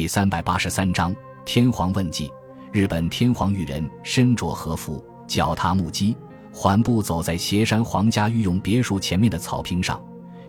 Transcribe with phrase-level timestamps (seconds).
[0.00, 1.14] 第三百八十三章
[1.44, 2.32] 天皇问计。
[2.72, 6.16] 日本天皇裕仁身着和服，脚踏木屐，
[6.50, 10.02] 缓步走在斜山皇家御用别墅前面的草坪上。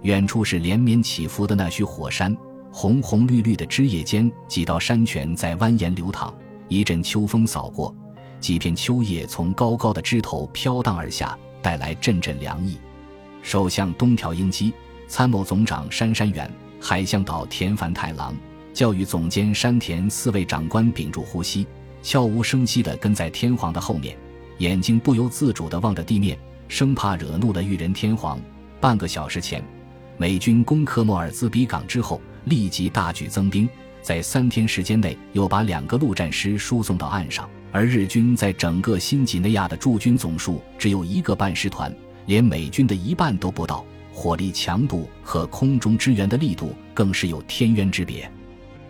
[0.04, 2.34] 远处是连绵起伏的那须火山，
[2.72, 6.34] 红红绿绿的枝叶间，几道山泉在蜿蜒流淌。
[6.70, 7.94] 一阵秋风扫过，
[8.40, 12.78] 几片秋叶从高高的枝头飘荡而下，带来阵阵凉意。
[13.42, 14.72] 首相东条英机、
[15.10, 16.50] 参谋总长杉山远、
[16.80, 18.34] 海向岛田繁太郎。
[18.74, 21.68] 教育总监山田四位长官屏住呼吸，
[22.02, 24.18] 悄无声息地跟在天皇的后面，
[24.60, 26.38] 眼睛不由自主地望着地面，
[26.68, 28.40] 生怕惹怒了裕仁天皇。
[28.80, 29.64] 半个小时前，
[30.18, 33.68] 美军攻克莫尔兹比港之后，立即大举增兵，
[34.02, 37.48] 在三天时间内又把两个陆战师输送到岸上。
[37.74, 41.94] 而日军在整个新几内亚的驻军总数只有一个半师团，
[42.26, 48.30] 连美军的一半都不到，火力强度和空中支援的力度更是有天渊之别。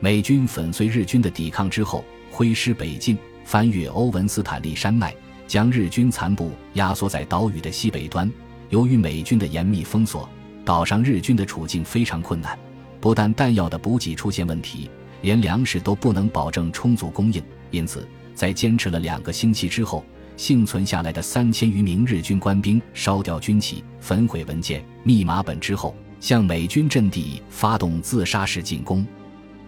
[0.03, 3.15] 美军粉碎日军的抵抗之后，挥师北进，
[3.45, 5.13] 翻越欧文斯坦利山脉，
[5.45, 8.29] 将日军残部压缩在岛屿的西北端。
[8.69, 10.27] 由于美军的严密封锁，
[10.65, 12.57] 岛上日军的处境非常困难，
[12.99, 14.89] 不但弹药的补给出现问题，
[15.21, 17.39] 连粮食都不能保证充足供应。
[17.69, 20.03] 因此，在坚持了两个星期之后，
[20.35, 29.05] 幸存下来的三千余名日军官兵烧掉军旗、焚毁文件、密码本之后，向美军阵地发动自杀式进攻。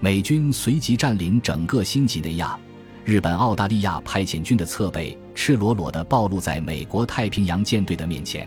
[0.04, 2.60] 美军随即占领整个新几内亚，
[3.06, 8.46] 日本、澳大利亚派遣军的侧背赤裸裸地暴露在美国太平洋舰队的面前。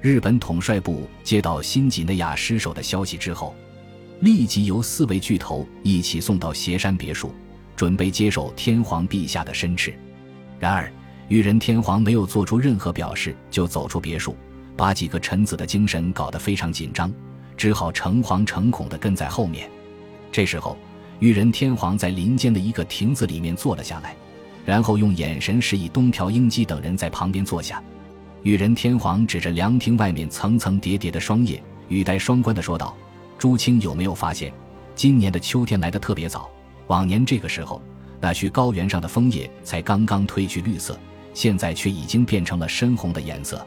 [0.00, 3.54] 日本统帅部接到新几内亚失守的消息之后，
[4.18, 7.32] 立即由四位巨头一起送到斜山别墅，
[7.76, 9.94] 准备接受天皇陛下的申斥。
[10.58, 10.92] 然而，
[11.28, 14.34] 裕仁天皇没有做出任何表示，就走出别墅，
[14.76, 17.12] 把几个臣子的精神搞得非常紧张，
[17.56, 19.70] 只好诚惶诚恐地跟在后面。
[20.32, 20.76] 这时候，
[21.18, 24.14] 裕仁天皇在林间的一个亭子里面坐了下来，
[24.64, 27.82] 然后用眼神示意东条英机等人在旁边坐下。
[28.42, 32.96] 裕仁天皇指着凉亭外面层层叠叠的霜叶，语带双关的说道
[33.36, 34.52] ：“朱清有没有发现，
[34.94, 36.48] 今年的秋天来得特别早？
[36.86, 37.82] 往年这个时候，
[38.20, 40.98] 那须高原上的枫叶才刚刚褪去绿色，
[41.34, 43.66] 现在却已经变成了深红的颜色。”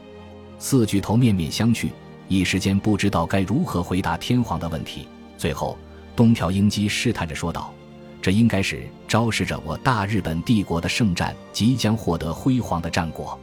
[0.57, 1.89] 四巨头面面相觑，
[2.29, 5.07] 一时间不知道该如何回答天皇的问题。
[5.37, 5.77] 最后。
[6.15, 7.73] 东条英机试探着说道
[8.21, 13.37] ：“这应该是昭示着我大日本帝国的圣战即将获得辉煌的战果。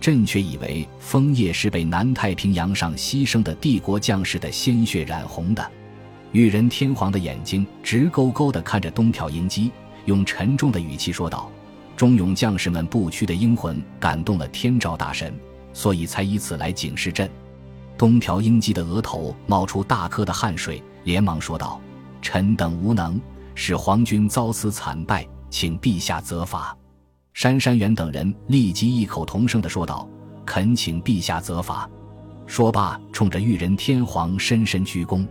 [0.00, 5.70] 朕却以为枫叶是被南太平洋上牺牲的帝国将士的鲜血染红的。”
[6.32, 9.70] 裕仁天皇的眼睛直勾勾地看着东条英机，
[10.06, 11.50] 用沉重的语气说道
[11.96, 15.34] ：“忠勇将士们不屈的英魂感动了天照大神，
[15.72, 17.30] 所以才以此来警示朕。”
[17.98, 21.80] 东条英机的额头冒出大颗的汗水，连忙说道。
[22.22, 23.20] 臣等无能，
[23.54, 26.74] 使皇军遭此惨败，请陛下责罚。
[27.34, 30.08] 杉山远等人立即异口同声地说道
[30.46, 31.88] ：“恳请陛下责罚。”
[32.46, 35.26] 说罢，冲着裕仁天皇深深鞠躬。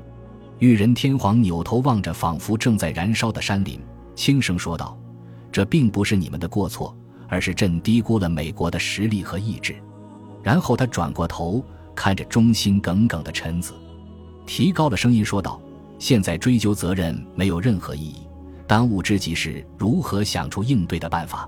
[0.59, 3.79] 裕仁天皇扭头望着仿佛正在燃烧的山林，
[4.15, 4.97] 轻声说道
[5.51, 6.95] ：“这并不是你们的过错，
[7.27, 9.75] 而是朕低估了美国的实力和意志。”
[10.43, 11.63] 然后他转过头，
[11.95, 13.73] 看着忠心耿耿的臣子，
[14.45, 15.61] 提高了声音说道。
[16.01, 18.15] 现在追究责任没有任何意义，
[18.65, 21.47] 当务之急是如何想出应对的办法。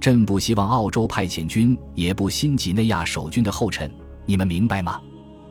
[0.00, 3.92] 朕不希望澳洲派遣军也不新几内亚守军的后尘，
[4.24, 4.98] 你们明白吗？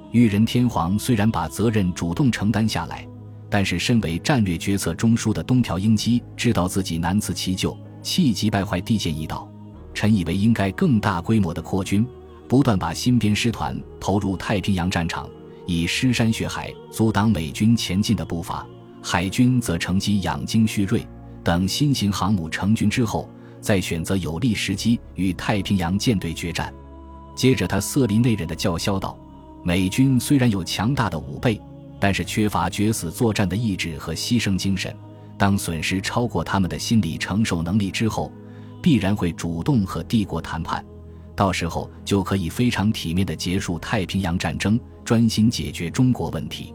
[0.09, 3.07] 裕仁天皇虽然把责任主动承担下来，
[3.47, 9.47] 但是身为战略决策中枢的东条英机知道自己难辞其咎，气急败坏地建议道
[9.93, 12.03] ：“臣以为应该更大规模的扩军，
[12.47, 15.29] 不断把新编师团投入太平洋战场。”
[15.65, 18.65] 以尸山血海阻挡美军前进的步伐，
[19.01, 21.05] 海军则乘机养精蓄锐，
[21.43, 23.29] 等新型航母成军之后，
[23.59, 26.73] 再选择有利时机与太平洋舰队决战。
[27.35, 29.17] 接着，他色厉内荏地叫嚣道
[29.63, 31.59] ：“美军虽然有强大的武备，
[31.99, 34.93] 但是缺乏决死作战的意志和牺牲精神。
[35.37, 38.31] 当损失超过他们的心理承受能力之后，
[38.81, 40.83] 必然会主动和帝国谈判。”
[41.33, 46.73] 到时候就可以非常体面地结束太平洋战争，专心解决中国问题。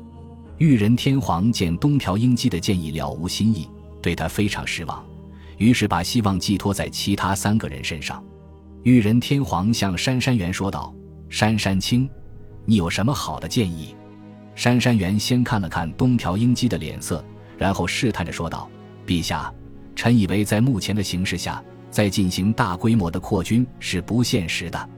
[0.59, 3.69] 裕仁天皇见东条英机的建议了无新意，
[4.01, 5.05] 对他非常失望，
[5.59, 8.23] 于是把希望寄托在其他三个人身上。
[8.83, 10.95] 裕仁天皇向杉山元说道
[11.29, 12.09] ：“杉山清，
[12.65, 13.95] 你有什么好的建议？”
[14.55, 17.25] 杉山元先看了看东条英机的脸色，
[17.59, 18.71] 然后试探着说道
[19.07, 19.53] ：“陛下，
[19.95, 24.91] 臣以为在目前的形势下。”再进行大规模的扩军是不现实的。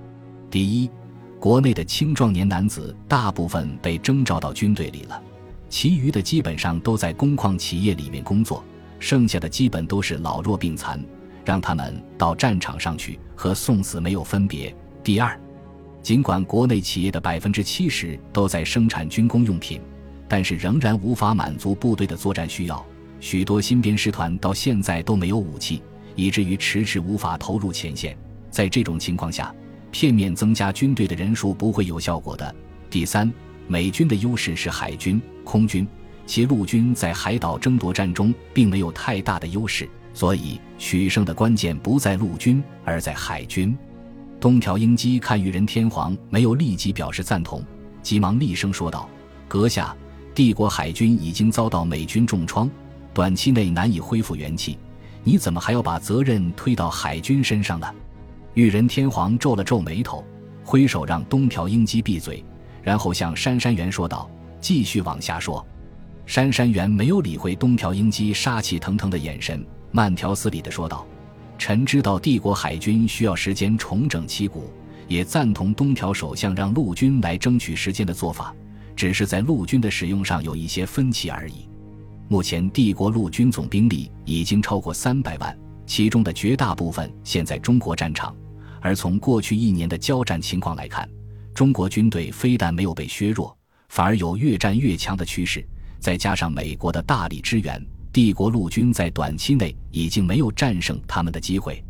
[0.51, 0.91] 第一，
[1.41, 5.23] 国内的青壮年男子大部分被征召到军队里了，
[5.69, 8.65] 其余的基本上都在工矿企业里面工作，
[8.99, 11.01] 剩下的基本都是老弱病残，
[11.45, 14.75] 让他们到战场上去和送死没有分别。
[15.05, 15.39] 第二，
[16.03, 19.81] 尽管国内企业的百分之七十都在生产军工用品，
[20.27, 22.85] 但是仍然无法满足部队的作战需要。
[23.21, 25.83] 许多新编师团到现在都没有武器，
[26.17, 28.17] 以至于迟迟无法投入前线。
[28.51, 29.55] 在这种情况下，
[29.91, 32.55] 片面增加军队的人数不会有效果的。
[32.91, 33.31] 第三，
[33.67, 35.87] 美军的优势是海军、空军，
[36.27, 43.77] 其陆军在海岛争夺战中并没有太大的优势，所以取胜的关键不在陆军，而在海军。
[44.41, 47.63] 东条英机看裕仁天皇没有立即表示赞同，
[48.03, 49.09] 急忙厉声说道
[49.49, 49.97] ：“阁下，
[50.35, 52.71] 帝国海军已经遭到美军重创，
[53.13, 54.79] 短期内难以恢复元气，
[55.25, 57.87] 你怎么还要把责任推到海军身上呢？”
[58.59, 60.25] 裕仁天皇皱了皱眉头，
[60.65, 62.45] 挥手让东条英机闭嘴，
[62.83, 64.29] 然后向杉山元说道
[64.61, 65.65] ：“继续往下说。”
[66.27, 71.07] 杉山元没有理会东条英机杀气腾腾的眼神，慢条斯理地说道。
[71.57, 74.73] 臣知道帝国海军需要时间重整旗鼓，
[75.07, 78.53] 也赞同东条首相让陆军来争取时间的做法，
[78.97, 81.69] 只是在陆军的使用上有一些分歧而已。
[82.27, 85.57] 目前帝国陆军总兵力已经超过三百万，
[85.87, 88.35] 其中的绝大部分现在中国战场。
[88.81, 91.09] 而从过去一年的交战情况来看，
[91.55, 93.57] 中国军队非但没有被削弱，
[93.89, 95.67] 反而有越战越强的趋势。
[95.99, 97.85] 再加上美国的大力支援。
[98.11, 101.85] 帝国陆军在短期内已经没有战胜他们的机会，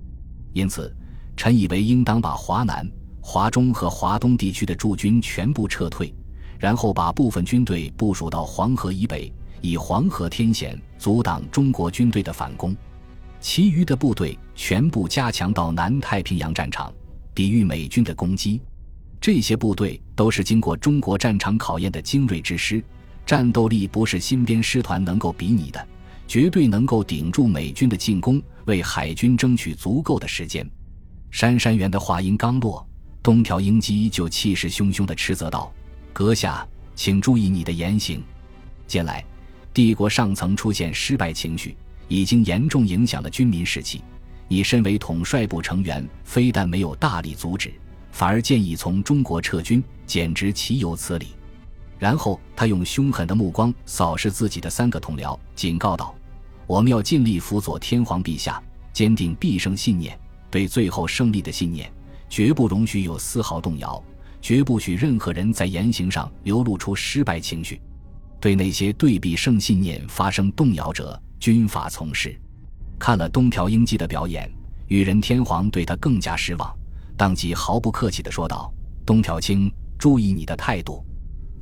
[0.53, 0.95] 因此，
[1.37, 2.87] 臣以为应当把华南、
[3.23, 6.13] 华中和华东地区的驻军全部撤退，
[6.59, 9.33] 然后把部分军队部署到黄河以北，
[9.63, 12.75] 以黄河天险阻挡中国军队的反攻；
[13.41, 16.93] 其余的部队全部加强到南太平洋战场，
[17.35, 18.61] 抵御美军的攻击。
[19.21, 22.83] 这些部队都是经过中国战场考验的精锐之师，
[23.25, 25.87] 战斗力不是新编师团能够比拟的。
[26.27, 30.69] 绝对能够顶住美军的进攻，为海军争取足够的时间。
[31.31, 32.87] 杉山元的话音刚落，
[33.23, 35.73] 东条英机就气势汹汹地斥责道
[36.13, 38.23] ：“阁下，请注意你的言行。
[38.87, 39.25] 近来，
[39.73, 41.75] 帝国上层出现失败情绪，
[42.09, 44.03] 已经严重影响了军民士气。
[44.49, 47.73] 你身为统帅部成员，非但没有大力阻止，
[48.11, 51.29] 反而建议从中国撤军，简直岂有此理！”
[51.99, 56.15] 然后他用凶狠的目光扫视自己的三个同僚，警告道。
[56.67, 58.63] 我们要尽力辅佐天皇陛下，
[58.93, 60.19] 坚定必胜信念。
[60.51, 61.93] 对最后胜利的信念，
[62.29, 64.03] 绝不容许有丝毫动摇，
[64.41, 67.81] 绝不许任何人在言行上流露出失败情绪。
[68.41, 72.39] 对那些对必胜信念发生动摇者，军法从事。
[72.99, 74.51] 看了东条英机的表演，
[74.87, 76.77] 裕仁天皇对他更加失望，
[77.17, 78.73] 当即毫不客气地说道
[79.05, 81.05] ：“东条卿，注意你的态度，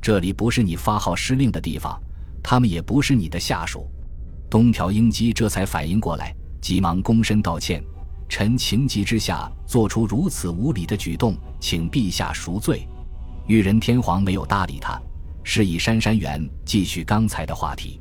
[0.01, 1.99] 这里不是你发号施令的地方，
[2.43, 3.91] 他们也不是你的下属。”
[4.49, 7.83] 东条英机这才反应过来，急忙躬身道歉
[8.29, 12.87] ：“臣情急之下做出如此无礼的举动，请陛下赎罪。”
[13.49, 15.01] 裕仁天皇没有搭理他，
[15.49, 18.01] 示意杉山元继续刚才的话题。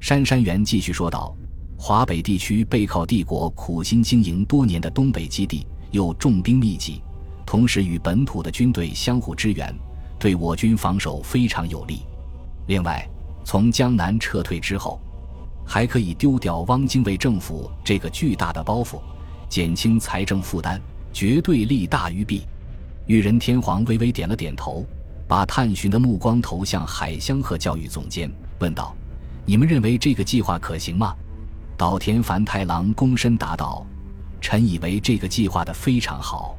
[0.00, 1.36] 杉山元继续说道
[1.76, 7.02] ：“华北地区背靠帝国苦心经营多年的东北基地，又重兵密集，
[7.44, 9.72] 同时与本土的军队相互支援，
[10.18, 12.00] 对我军防守非常有利。
[12.68, 13.06] 另外，
[13.44, 14.98] 从江南撤退之后。”
[15.70, 18.98] 还可以丢掉汪精卫政府这个巨大的包袱，
[19.50, 20.80] 减轻财政负担，
[21.12, 22.44] 绝对利大于弊。
[23.04, 24.86] 裕仁天皇微微点了点头，
[25.28, 28.96] 把探寻的目光投向海香和教育总监，问道
[29.44, 31.14] ：“你们认为这个计划可行吗？”
[31.76, 33.86] 岛田繁太郎躬身答道
[34.40, 36.56] ：“臣以为这个计划的非常好。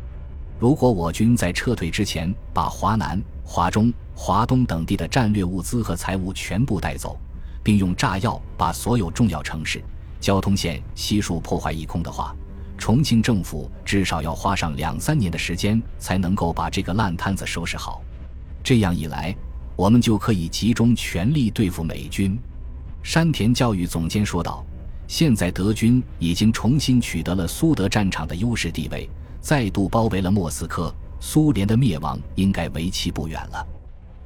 [0.60, 7.20] 如果我军在撤退之前把华南、华中、华东等地的战略物资和财物全部带走。”
[7.62, 9.84] 并用炸药把所有重要城市、
[10.20, 12.34] 交通线悉数破坏一空的话，
[12.78, 18.02] 重庆政府至少要花上两三年的时间才能够把这个烂摊子收拾好。
[18.70, 19.36] 这样一来，
[19.76, 22.38] 我们就可以集中全力对付美军。
[23.02, 24.64] 山田教育总监说道
[25.10, 29.10] ：“现在德军已经重新取得了苏德战场的优势地位，
[29.42, 33.68] 再度包围了莫斯科，苏联的灭亡应该为期不远了。”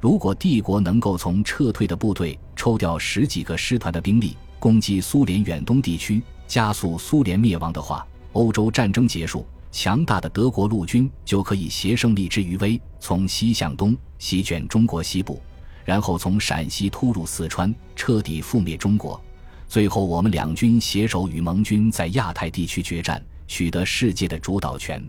[0.02, 15.42] 如果帝国能够从撤退的部队抽调十几个师团的兵力攻击苏联远东地区，加速苏联灭亡的话，欧洲战争结束，强大的德国陆军就可以携胜利之余威，从西向东席卷中国西部，
[15.84, 19.20] 然后从陕西突入四川，彻底覆灭中国。
[19.68, 25.04] 最后，我们两军携手与盟军在亚太地区决战，取得世界的主导权。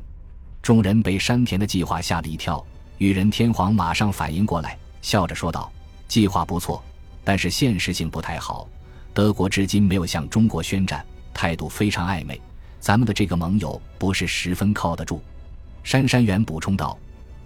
[0.62, 2.64] 众人被山田的计划吓了一跳，
[2.96, 4.78] 裕仁天皇马上反应过来。
[5.02, 5.70] 笑着说道
[6.08, 6.82] ：“计划不错，
[7.22, 8.66] 但是现实性不太好。
[9.12, 11.04] 德国至今没有向中国宣战，
[11.34, 12.40] 态度非常暧昧。
[12.84, 15.22] 咱们的这个盟友不是十分靠得住。”
[15.82, 16.98] 杉山元补充道：“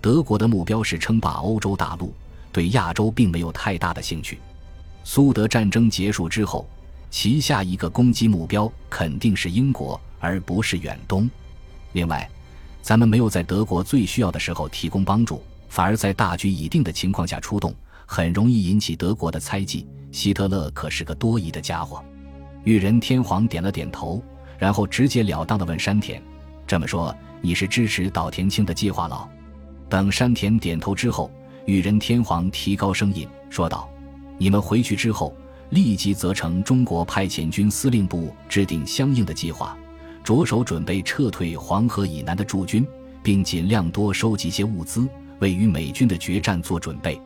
[0.02, 2.12] 德国的目标是称霸欧洲大陆，
[2.50, 4.40] 对亚洲并没有太大的兴趣。
[5.04, 6.68] 苏德战争结束之后，
[7.09, 11.30] 其下一个攻击目标肯定是英国，而不是远东。
[11.92, 12.28] 另外，
[12.83, 17.73] 咱们没有在德国最需要的时候提供帮助，反而在大局已定的情况下出动，
[18.07, 19.87] 很容易引起德国的猜忌。
[20.11, 22.04] 希特勒可是个多疑的家伙。”
[22.64, 24.21] 裕仁天皇点了点头，
[24.59, 26.23] 然后直截了当地问山田
[26.67, 29.29] ：“这么说？”你是支持岛田清的计划了？
[29.88, 31.31] 等山田点头之后，
[31.67, 33.88] 裕仁天皇提高声音说道
[34.38, 35.33] ：“你们回去之后，
[35.71, 39.79] 立即责成中国派遣军司令部制定相应的计划，
[40.25, 42.85] 着手准备撤退黄河以南的驻军，
[43.23, 47.21] 并尽量多收集些物资，为与美军的决战做准备。”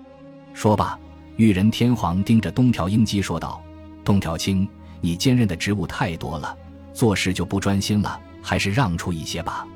[0.53, 0.99] 说罢，
[1.37, 3.63] 裕仁天皇盯着东条英机说道
[4.05, 4.69] ：“东条清，
[5.01, 6.55] 你兼任的职务太多了，
[6.93, 9.67] 做事就不专心了，还是让出一些吧。”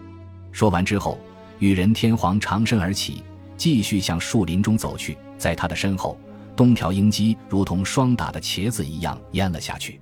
[0.53, 1.19] 说完之后，
[1.59, 3.23] 羽人天皇长身而起，
[3.57, 5.17] 继续向树林中走去。
[5.37, 6.19] 在他的身后，
[6.55, 10.01] 东条英机如同霜打的茄子一样蔫了下去。